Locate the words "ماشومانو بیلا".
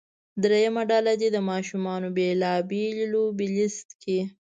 1.49-2.53